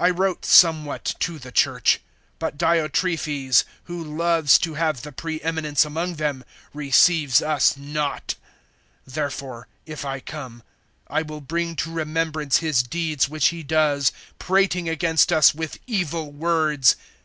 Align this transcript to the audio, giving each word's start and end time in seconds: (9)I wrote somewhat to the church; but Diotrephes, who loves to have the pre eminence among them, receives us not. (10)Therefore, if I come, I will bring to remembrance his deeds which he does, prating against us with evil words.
(9)I 0.00 0.18
wrote 0.18 0.44
somewhat 0.44 1.14
to 1.20 1.38
the 1.38 1.52
church; 1.52 2.00
but 2.40 2.58
Diotrephes, 2.58 3.62
who 3.84 4.02
loves 4.02 4.58
to 4.58 4.74
have 4.74 5.02
the 5.02 5.12
pre 5.12 5.40
eminence 5.42 5.84
among 5.84 6.16
them, 6.16 6.42
receives 6.74 7.40
us 7.40 7.76
not. 7.76 8.34
(10)Therefore, 9.08 9.66
if 9.86 10.04
I 10.04 10.18
come, 10.18 10.64
I 11.06 11.22
will 11.22 11.40
bring 11.40 11.76
to 11.76 11.92
remembrance 11.92 12.56
his 12.56 12.82
deeds 12.82 13.28
which 13.28 13.50
he 13.50 13.62
does, 13.62 14.10
prating 14.40 14.88
against 14.88 15.32
us 15.32 15.54
with 15.54 15.78
evil 15.86 16.32
words. 16.32 16.96